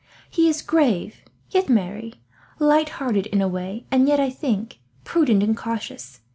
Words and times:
He 0.31 0.49
is 0.49 0.63
grave, 0.63 1.23
yet 1.51 1.69
merry; 1.69 2.15
light 2.57 2.89
hearted 2.89 3.27
in 3.27 3.39
a 3.39 3.47
way, 3.47 3.85
and 3.91 4.07
yet, 4.07 4.19
I 4.19 4.31
think, 4.31 4.79
prudent 5.03 5.43
and 5.43 5.55
cautious. 5.55 6.21